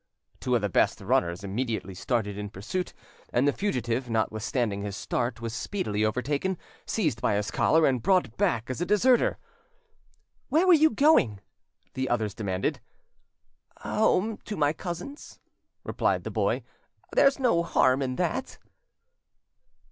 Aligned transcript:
Two 0.39 0.55
of 0.55 0.61
the 0.63 0.67
best 0.67 0.99
runners 0.99 1.43
immediately 1.43 1.93
started 1.93 2.35
in 2.35 2.49
pursuit, 2.49 2.91
and 3.31 3.47
the 3.47 3.53
fugitive, 3.53 4.09
notwithstanding 4.09 4.81
his 4.81 4.95
start, 4.97 5.41
was 5.41 5.53
speedily 5.53 6.03
overtaken, 6.03 6.57
seized 6.87 7.21
by 7.21 7.35
his 7.35 7.51
collar, 7.51 7.85
and 7.85 8.01
brought 8.01 8.35
back 8.35 8.67
as 8.71 8.81
a 8.81 8.85
deserter. 8.87 9.37
"Where 10.49 10.65
were 10.65 10.73
you 10.73 10.89
going?" 10.89 11.39
the 11.93 12.09
others 12.09 12.33
demanded. 12.33 12.81
"Home 13.81 14.37
to 14.37 14.57
my 14.57 14.73
cousins," 14.73 15.39
replied 15.83 16.23
the 16.23 16.31
boy; 16.31 16.63
"there 17.11 17.27
is 17.27 17.37
no 17.37 17.61
harm 17.61 18.01
in 18.01 18.15
that." 18.15 18.57